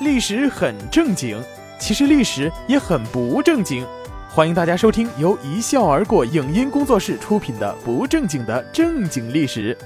[0.00, 1.40] 历史很正经，
[1.78, 3.86] 其实历史也很不正经。
[4.28, 9.76] 欢迎大家收听由一笑而过影音工作室出品的《不正经的正经历史》。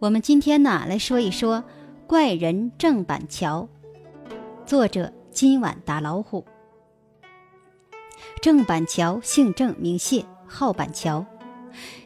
[0.00, 1.62] 我们今天呢来说一说
[2.08, 3.68] 怪人郑板桥，
[4.66, 6.44] 作者今晚打老虎。
[8.42, 11.24] 郑板桥姓郑名谢，号板桥。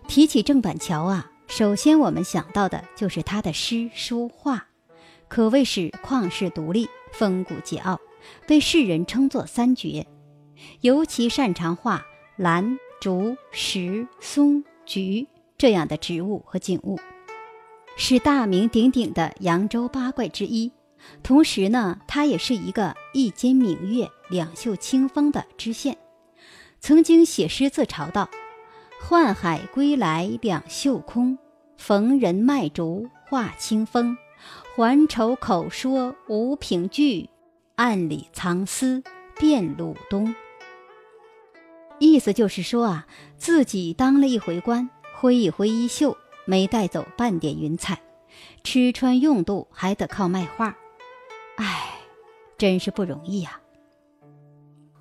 [0.06, 4.66] 提起郑板桥啊，首先我们想到的就是他的诗书画。
[5.28, 7.98] 可谓是旷世独立，风骨桀骜，
[8.46, 10.06] 被世人称作三绝。
[10.80, 12.04] 尤其擅长画
[12.36, 16.98] 兰、竹、石、松、菊这样的植物和景物，
[17.96, 20.72] 是大名鼎鼎的扬州八怪之一。
[21.22, 25.96] 同时呢，他也是一个一肩明月、两袖清风的知县。
[26.80, 28.28] 曾经写诗自嘲道
[29.06, 31.38] ：“宦海归来两袖空，
[31.76, 34.16] 逢人卖竹画清风。”
[34.76, 37.28] 还愁口说无凭据，
[37.76, 39.02] 暗里藏私
[39.36, 40.34] 辨鲁东。
[41.98, 48.00] 意思就是说啊，自己当了一回官，挥一挥衣袖，没带走半点云彩，
[48.62, 50.76] 吃穿用度还得靠卖画。
[51.56, 51.94] 唉，
[52.56, 53.60] 真是不容易呀。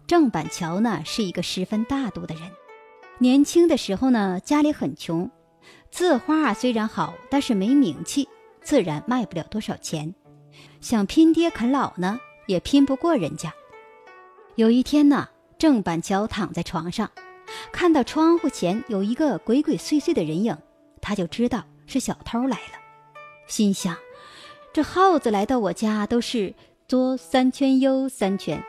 [0.07, 2.49] 郑板桥呢，是一个十分大度的人。
[3.19, 5.29] 年轻的时候呢，家里很穷，
[5.91, 8.27] 字画虽然好，但是没名气。
[8.67, 10.13] 自然卖不了多少钱，
[10.81, 13.53] 想拼爹啃老呢，也拼不过人家。
[14.55, 17.09] 有一天呢，郑板桥躺在床上，
[17.71, 20.57] 看到窗户前有一个鬼鬼祟祟的人影，
[21.01, 22.73] 他就知道是小偷来了，
[23.47, 23.95] 心想：
[24.73, 26.53] 这耗子来到我家都是
[26.89, 28.61] 左三圈右三圈，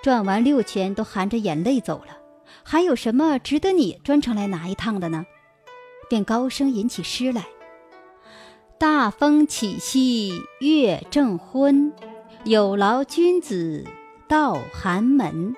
[0.00, 2.16] 转完六圈都含着眼泪走了，
[2.62, 5.26] 还有什么值得你专程来拿一趟的呢？
[6.08, 7.46] 便高声吟起诗来。
[8.80, 11.92] 大风起兮月正昏，
[12.44, 13.84] 有劳君子
[14.26, 15.54] 到寒门。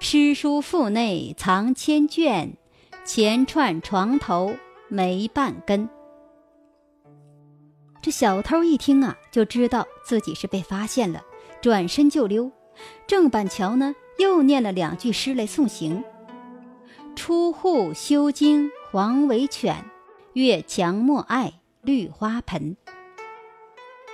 [0.00, 2.56] 诗书腹内藏千卷，
[3.04, 4.56] 钱串床头
[4.88, 5.88] 没半根。
[8.02, 11.22] 这小偷一听啊，就知道自己是被发现了，
[11.62, 12.50] 转身就溜。
[13.06, 16.02] 郑板桥呢，又念了两句诗来送行：
[17.14, 19.84] 出户修经黄尾犬，
[20.32, 21.60] 越墙莫爱。
[21.84, 22.76] 绿花盆。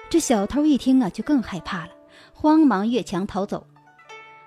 [0.09, 1.93] 这小偷一听啊，就更害怕了，
[2.35, 3.67] 慌忙越墙逃走，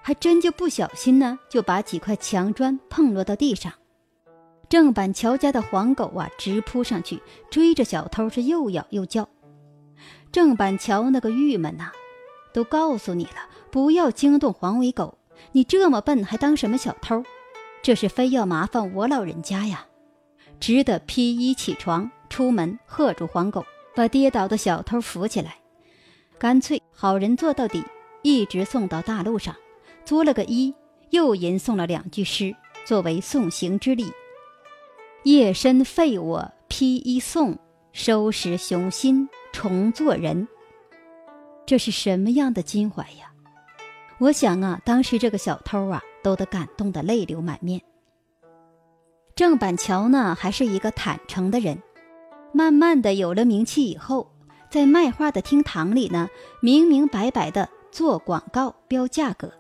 [0.01, 3.71] 还真就不小心呢，就把几块墙砖碰落到地上。
[4.67, 9.29] 郑板桥家的黄狗啊，直扑上去追着小偷，是又咬又叫。
[10.31, 11.91] 郑板桥那个郁闷呐，
[12.53, 15.17] 都告诉你了，不要惊动黄尾狗，
[15.53, 17.23] 你这么笨，还当什么小偷？
[17.81, 19.85] 这是非要麻烦我老人家呀，
[20.59, 22.11] 只得披衣起床。
[22.33, 23.63] 出门喝住黄狗，
[23.93, 25.55] 把跌倒的小偷扶起来，
[26.39, 27.85] 干脆好人做到底，
[28.23, 29.55] 一直送到大路上，
[30.03, 30.73] 作了个揖，
[31.11, 32.55] 又吟诵了两句诗
[32.85, 34.11] 作为送行之礼。
[35.25, 37.55] 夜深废我披衣送，
[37.91, 40.47] 收拾雄心重做人。
[41.67, 43.31] 这是什么样的襟怀呀？
[44.17, 47.79] 我想啊，当时这个小偷啊，都得感动得泪流满面。
[49.35, 51.77] 郑板桥呢，还是一个坦诚的人。
[52.53, 54.31] 慢慢的有了名气以后，
[54.69, 56.29] 在卖画的厅堂里呢，
[56.61, 59.51] 明明白白的做广告标价格：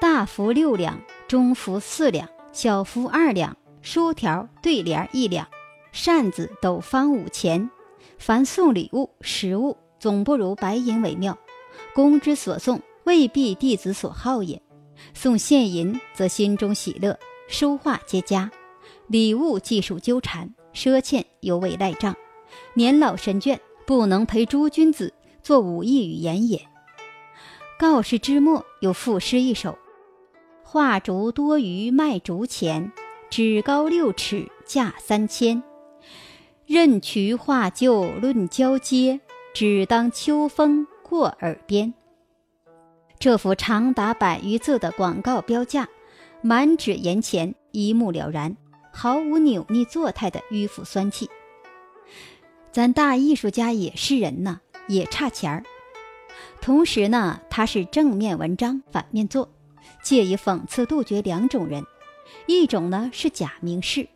[0.00, 5.48] 大幅六两，中幅四两，小幅二两，书条对联一两，
[5.92, 7.70] 扇子斗方五钱。
[8.18, 11.36] 凡送礼物、食物，总不如白银为妙。
[11.94, 14.60] 公之所送，未必弟子所好也。
[15.12, 17.18] 送现银，则心中喜乐，
[17.48, 18.50] 书画皆佳；
[19.06, 20.54] 礼物技术纠缠。
[20.76, 22.14] 赊欠犹未赖账，
[22.74, 26.68] 年老神倦不能陪诸君子做武艺语言也。
[27.78, 29.78] 告示之末有赋诗一首：
[30.62, 32.92] 画竹多于卖竹钱，
[33.30, 35.62] 只高六尺价三千。
[36.66, 39.20] 任渠画旧论交接，
[39.54, 41.94] 只当秋风过耳边。
[43.18, 45.88] 这幅长达百余字的广告标价，
[46.42, 48.54] 满纸言钱，一目了然。
[48.98, 51.28] 毫无扭捏作态的迂腐酸气。
[52.72, 54.58] 咱大艺术家也是人呢，
[54.88, 55.62] 也差钱儿。
[56.62, 59.50] 同时呢，他是正面文章反面做，
[60.02, 61.84] 借以讽刺杜绝两种人：
[62.46, 64.08] 一种呢是假名士，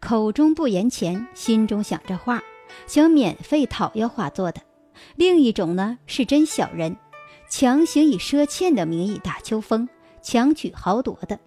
[0.00, 2.42] 口中不言钱，心中想着画，
[2.86, 4.62] 想免费讨要画作的；
[5.14, 6.96] 另一种呢是真小人，
[7.50, 9.86] 强行以赊欠的名义打秋风，
[10.22, 11.38] 强取豪夺的。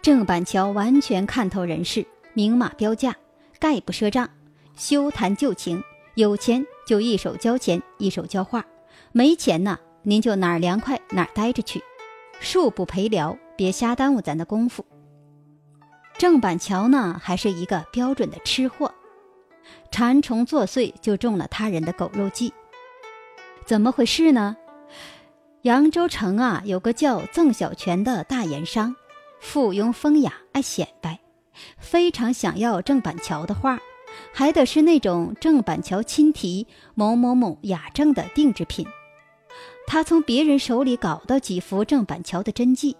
[0.00, 3.14] 郑板桥完全看透人事，明码标价，
[3.58, 4.28] 概不赊账，
[4.76, 5.82] 休谈旧情，
[6.14, 8.64] 有钱就一手交钱，一手交话。
[9.12, 11.82] 没钱呢，您就哪儿凉快哪儿待着去，
[12.40, 14.86] 恕不陪聊，别瞎耽误咱的功夫。
[16.16, 18.94] 郑板桥呢，还是一个标准的吃货，
[19.90, 22.52] 馋虫作祟就中了他人的狗肉计。
[23.66, 24.56] 怎么回事呢？
[25.62, 28.94] 扬州城啊，有个叫曾小泉的大盐商，
[29.40, 31.18] 附庸风雅，爱显摆，
[31.78, 33.78] 非常想要郑板桥的画，
[34.32, 38.86] 还得是那种郑板桥亲题某某某雅正的定制品。
[39.86, 42.96] 他从别人手里搞到几幅郑板桥的真迹，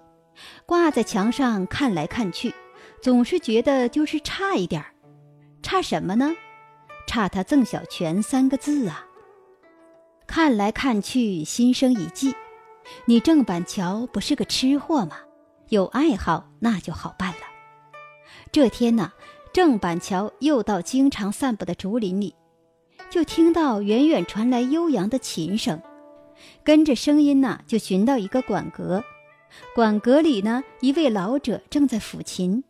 [0.64, 2.54] 挂在墙上看来看去。
[3.02, 4.92] 总是觉得就是差一点儿，
[5.62, 6.34] 差什么呢？
[7.06, 9.06] 差他郑小泉三个字啊！
[10.26, 12.34] 看来看去，心生一计：
[13.04, 15.18] 你郑板桥不是个吃货吗？
[15.68, 17.40] 有爱好那就好办了。
[18.50, 19.12] 这天呢，
[19.52, 22.34] 郑板桥又到经常散步的竹林里，
[23.10, 25.80] 就听到远远传来悠扬的琴声，
[26.64, 29.02] 跟着声音呢，就寻到一个馆阁，
[29.74, 32.64] 馆阁里呢，一位老者正在抚琴。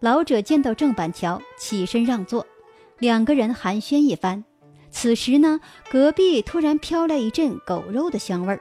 [0.00, 2.46] 老者见到郑板桥，起身让座，
[2.98, 4.44] 两个人寒暄一番。
[4.90, 8.60] 此时呢，隔壁突然飘来一阵狗肉的香味儿，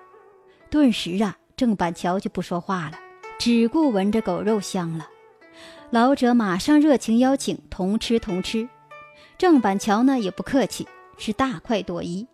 [0.72, 2.98] 顿时啊，郑板桥就不说话了，
[3.38, 5.10] 只顾闻着狗肉香了。
[5.90, 8.68] 老者马上热情邀请同吃同吃，
[9.38, 10.88] 郑板桥呢也不客气，
[11.18, 12.28] 是大快朵颐。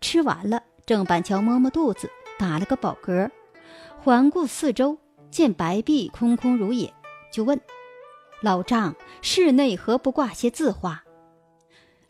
[0.00, 3.30] 吃完了，郑板桥摸摸肚子，打了个饱嗝，
[3.98, 4.98] 环顾四周，
[5.30, 6.92] 见白壁空空如也，
[7.32, 7.60] 就问。
[8.40, 11.04] 老丈，室内何不挂些字画？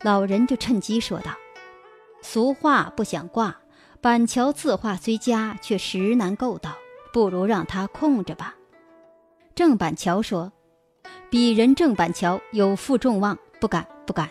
[0.01, 1.31] 老人就趁机说道
[2.21, 3.61] ：“俗画不想挂，
[4.01, 6.75] 板桥字画虽佳，却实难够到，
[7.13, 8.53] 不如让他空着吧。”
[9.55, 10.51] 郑板桥说
[11.31, 14.29] ：“鄙人郑板桥有负众望，不敢不敢。”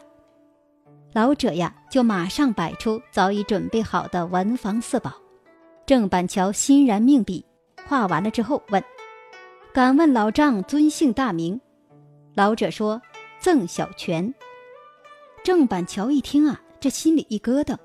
[1.15, 5.13] 老者呀，就马上摆出早已准备好的文房四宝。
[5.87, 7.45] 郑板桥欣然命笔，
[7.87, 8.83] 画完了之后问
[9.75, 11.61] ：“敢问老丈尊姓大名？”
[12.35, 13.01] 老者说
[13.39, 14.35] ：“曾小泉。”
[15.45, 17.77] 郑板桥一听啊，这心里一咯噔，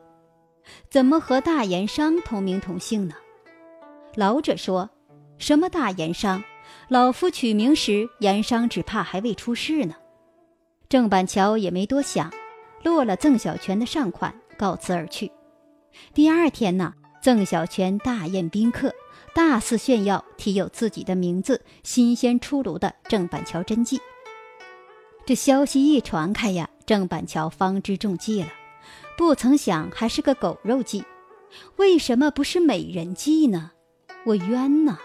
[0.90, 3.16] 怎么和大盐商同名同姓呢？
[4.18, 4.90] 老者说
[5.38, 6.44] ：“什么大盐商？
[6.90, 9.94] 老夫取名时，盐商只怕还未出世呢。”
[10.90, 12.34] 郑板桥也没多想，
[12.84, 15.32] 落了郑小泉的善款，告辞而去。
[16.16, 18.92] 第二天呢，郑小泉大宴宾客，
[19.36, 24.02] 大肆炫耀题有自己的名字、新鲜出炉的郑板桥真迹。
[25.28, 28.50] 这消息一传开呀，郑板桥方知中计了，
[29.16, 31.06] 不曾想还是个狗肉计。
[31.76, 33.74] 为什么不是美人计呢？
[34.28, 34.98] 我冤呐！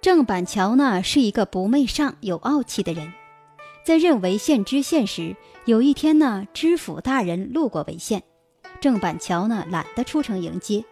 [0.00, 3.12] 郑板桥呢是一个不媚上、有傲气的人，
[3.84, 8.24] 在任潍县知县时，有一天呢，知府大人路过潍县，
[8.80, 10.84] 郑板桥呢懒得出城迎接。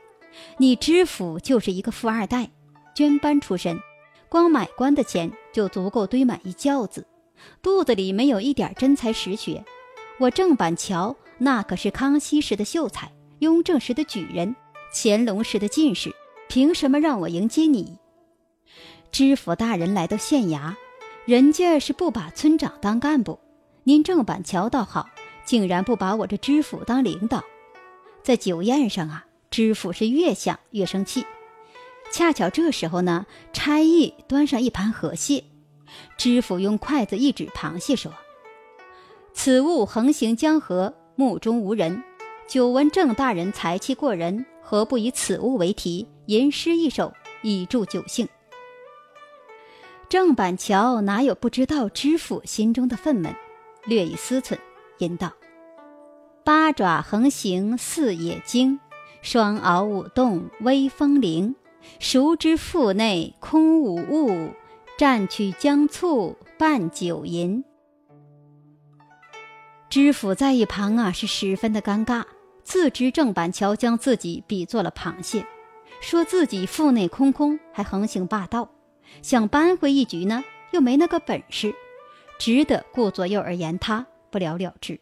[0.59, 2.53] 你知府就是一个富二代，
[2.95, 3.81] 捐班出身，
[4.29, 7.05] 光买官的钱就足够堆满一轿子。
[7.63, 9.65] 肚子里没有一点真才实学，
[10.21, 13.11] 我郑板桥那可是康熙时的秀才，
[13.41, 14.55] 雍正时的举人，
[14.95, 16.15] 乾隆时的进士，
[16.49, 17.99] 凭什么让我迎接你？
[19.13, 20.75] 知府大人来到县衙，
[21.25, 23.39] 人家是不把村长当干部，
[23.85, 25.09] 您郑板桥倒好，
[25.45, 27.43] 竟然不把我这知府当领导。
[28.23, 31.25] 在酒宴上啊，知府是越想越生气，
[32.11, 35.45] 恰巧这时候呢，差役端上一盘河蟹。
[36.19, 38.13] 知府用筷子一指螃蟹，说
[39.33, 42.03] ：“此物横行江河，目中无人。
[42.47, 47.13] 久闻郑大人才气过人，何不以此物为题，吟诗一首，
[47.43, 48.29] 以助酒兴？”
[50.09, 53.35] 郑板桥哪有不知道知府心中的愤懑，
[53.85, 54.57] 略一思忖，
[54.99, 55.33] 吟道
[56.45, 58.79] ：“八爪横行似野惊，
[59.23, 61.55] 双螯舞动威风凌。
[61.99, 64.51] 孰知腹内空无物？”
[64.97, 67.63] 蘸取姜醋拌酒吟，
[69.91, 72.25] 知府在一旁啊是十分的尴尬，
[72.67, 75.47] 自知郑板桥将自己比作了螃蟹，
[76.01, 78.69] 说自己腹内空空，还横行霸道，
[79.23, 80.43] 想扳回一局呢，
[80.73, 81.73] 又没那个本事，
[82.41, 84.99] 只得顾左右而言他，不了了之。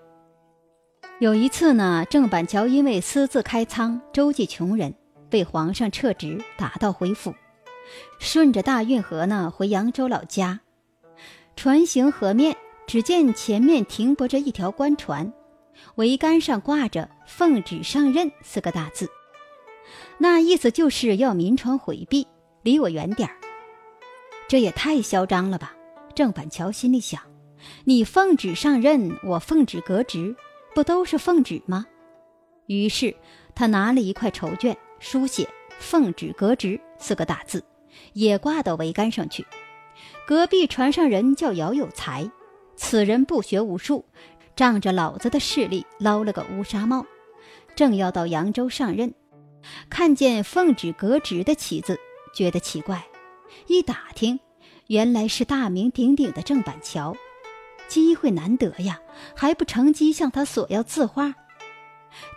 [1.21, 4.95] 有一次呢，郑板桥因为私自开仓周济穷人，
[5.31, 7.35] 被皇上撤职，打道回府。
[8.19, 10.61] 顺着大运河呢，回扬州老家。
[11.57, 15.33] 船行河面，只见前面停泊着一条官船，
[15.97, 19.09] 桅杆上挂着“奉旨上任”四个大字。
[20.19, 22.27] 那意思就是要民船回避，
[22.63, 23.37] 离我远点儿。
[24.49, 25.75] 这也太嚣张了吧！
[26.15, 27.21] 郑板桥心里想：
[27.85, 30.35] 你奉旨上任，我奉旨革职，
[30.75, 31.87] 不都是奉旨吗？
[32.67, 33.15] 于是
[33.55, 37.63] 他拿了一块绸绢，书写“奉旨革职”四个大字，
[38.13, 39.45] 也挂到桅杆上去。
[40.27, 42.31] 隔壁船上人叫姚有才，
[42.77, 44.05] 此人不学无术，
[44.57, 47.05] 仗着老子的势力捞了个乌纱帽，
[47.75, 49.15] 正要到扬州上任，
[49.91, 51.99] 看见“奉旨革职”的旗子，
[52.35, 53.07] 觉得奇怪，
[53.67, 54.39] 一打听，
[54.87, 57.17] 原来是大名鼎鼎的郑板桥。
[57.87, 58.99] 机会难得呀，
[59.37, 61.35] 还不乘机向他索要字画。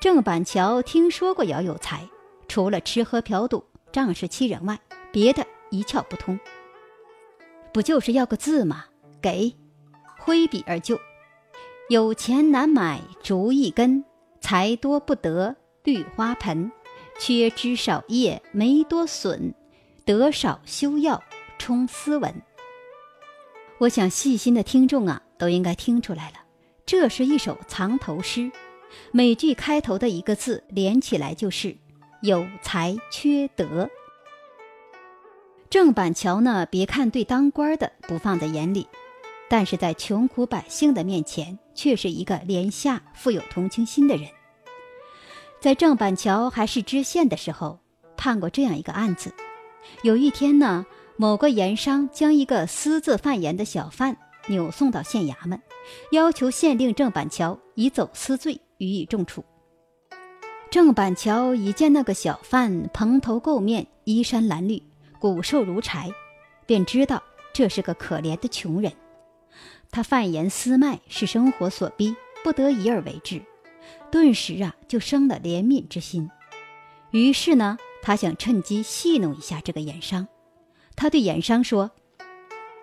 [0.01, 2.07] 郑板桥听说过姚有才，
[2.47, 4.79] 除了吃喝嫖赌、仗势欺人外，
[5.11, 6.39] 别的一窍不通。
[7.71, 8.85] 不就是要个字吗？
[9.21, 9.55] 给，
[10.19, 10.99] 挥笔而就。
[11.89, 14.03] 有钱难买竹一根，
[14.49, 16.71] 财多不得绿花盆。
[17.19, 19.53] 缺枝少叶没多损，
[20.05, 21.21] 得少修要
[21.59, 22.33] 充斯文。
[23.79, 25.21] 我想细心的听众啊。
[25.37, 26.37] 都应该听出来了，
[26.83, 28.51] 这是一首藏头诗，
[29.11, 31.77] 每句开头的一个字连起来就是
[32.23, 33.87] “有才缺德”。
[35.69, 38.87] 郑板桥呢，别看对当官的不放在眼里，
[39.47, 44.27] 但是在穷苦百姓的面前，却是一个廉下、富有同情心的人。
[45.59, 47.79] 在郑板桥还是知县的时候，
[48.15, 49.33] 判过这样一个案子：
[50.03, 50.85] 有一天呢，
[51.17, 54.17] 某个盐商将一个私自贩盐的小贩。
[54.49, 55.61] 扭送到县衙门，
[56.11, 59.43] 要求县令郑板桥以走私罪予以重处。
[60.71, 64.81] 郑板桥一见那个小贩蓬头垢面、衣衫褴褛、
[65.19, 66.09] 骨瘦如柴，
[66.65, 67.21] 便知道
[67.51, 68.89] 这是个可怜的穷人。
[69.91, 73.41] 他贩盐私卖是生活所逼，不得已而为之，
[74.11, 76.29] 顿时啊就生了怜悯之心。
[77.11, 80.27] 于是呢，他想趁机戏弄一下这个盐商。
[80.95, 81.91] 他对盐商说。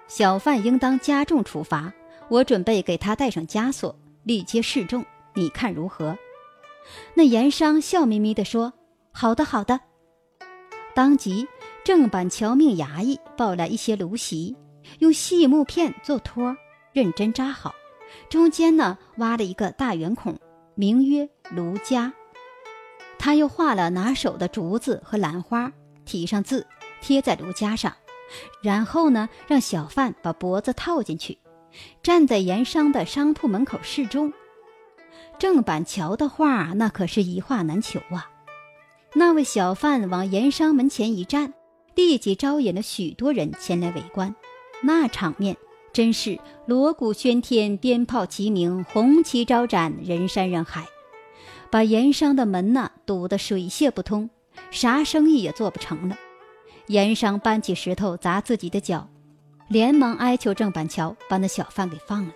[0.07, 1.91] 小贩应当加重处罚，
[2.29, 5.03] 我准备给他戴上枷锁，力揭示众，
[5.33, 6.17] 你看如何？
[7.15, 8.75] 那盐商笑眯眯地说
[9.13, 9.81] ：“好的，好的。”
[10.95, 11.49] 当即，
[11.85, 14.55] 郑板桥命衙役抱来一些芦席，
[14.99, 16.55] 用细木片做托，
[16.93, 17.75] 认真扎好，
[18.29, 20.39] 中间呢挖了一个大圆孔，
[20.75, 22.13] 名曰芦夹。
[23.19, 25.73] 他又画了拿手的竹子和兰花，
[26.05, 26.67] 题上字，
[27.01, 27.95] 贴在芦夹上。
[28.63, 31.39] 然后呢，让小贩把脖子套进去，
[32.03, 34.33] 站在盐商的商铺门口示众。
[35.39, 38.31] 郑板桥的画那可是一画难求啊！
[39.15, 41.55] 那位小贩往盐商门前一站，
[41.95, 44.35] 立即招引了许多人前来围观。
[44.83, 45.57] 那场面
[45.95, 50.85] 真是锣鼓喧天，鞭炮齐鸣，红旗招展，人山人海，
[51.71, 54.29] 把盐商的门呐堵得水泄不通，
[54.73, 56.19] 啥生意也做不成了。
[56.89, 59.09] 盐商搬起石头砸自己的脚，
[59.69, 62.33] 连忙哀求郑板桥把那小贩给放了。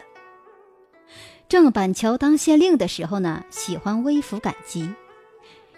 [1.49, 4.89] 郑板桥当县令的时候呢，喜欢微服赶集。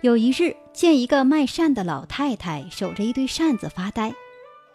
[0.03, 4.13] 有一日，见一个卖扇的老太太守着一堆扇子发呆，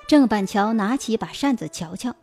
[0.07, 2.15] 郑板桥拿起把扇子瞧瞧，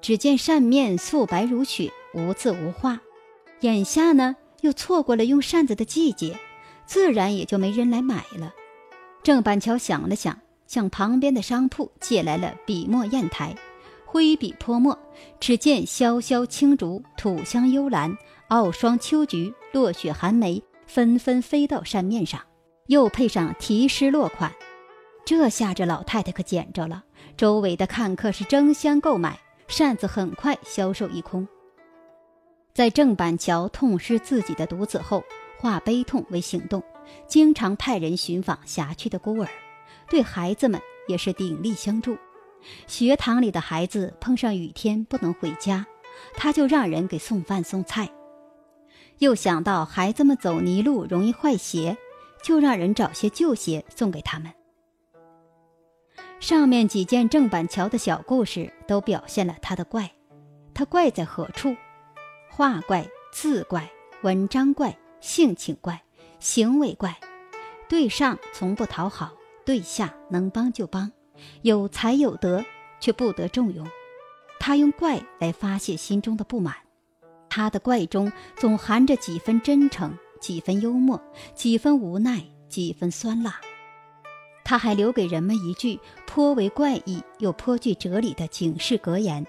[0.00, 3.00] 只见扇面素白如雪，无字无画。
[3.60, 6.38] 眼下呢，又错过了用扇子的季节，
[6.84, 8.54] 自然也就没人来买了。
[9.22, 10.38] 郑板桥想了想。
[10.66, 13.54] 向旁边的商铺借来了笔墨砚台，
[14.04, 14.98] 挥笔泼墨，
[15.38, 22.40] 只见萧萧青竹、土香幽兰、傲霜秋菊、落雪寒梅纷纷飞到扇面上，
[22.88, 24.52] 又配上题诗落款，
[25.24, 27.04] 这下这老太太可捡着了。
[27.36, 29.38] 周围的看客是争相购买，
[29.68, 31.46] 扇子很快销售一空。
[32.74, 35.24] 在郑板桥痛失自己的独子后，
[35.58, 36.82] 化悲痛为行动，
[37.26, 39.48] 经常派人寻访辖区的孤儿。
[40.08, 42.16] 对孩子们也是鼎力相助，
[42.86, 45.86] 学堂里的孩子碰上雨天不能回家，
[46.34, 48.08] 他就让人给送饭送菜。
[49.18, 51.96] 又想到孩子们走泥路容易坏鞋，
[52.42, 54.52] 就让人找些旧鞋送给他们。
[56.38, 60.12] 上面几件郑板桥的小故事都表现了他的怪，
[60.74, 61.74] 他怪在何处？
[62.50, 63.90] 画怪、字怪、
[64.22, 66.02] 文章怪、性情怪、
[66.38, 67.18] 行为怪，
[67.88, 69.32] 对上从不讨好。
[69.64, 71.10] 对下能帮就帮，
[71.62, 72.64] 有才有德
[73.00, 73.84] 却不得重用。
[74.60, 76.76] 他用怪来发泄心中的不满，
[77.48, 81.20] 他的怪中总含着几分真诚，几分幽默，
[81.52, 83.60] 几分无奈，几分酸辣。
[84.68, 89.46] 他还留给人们一句颇为怪异又颇具哲理的警示格言，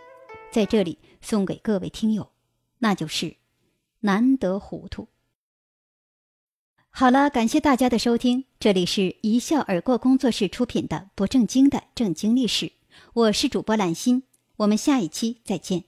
[0.52, 2.30] 在这里送给各位听友，
[2.78, 3.36] 那就是
[4.02, 5.08] “难得糊涂”。
[6.92, 12.74] 好了，感谢大家的收听，这里是一笑而过工作室出品的不正经的正经历史，
[13.14, 14.22] 我是主播兰心，
[14.58, 15.86] 我们下一期再见。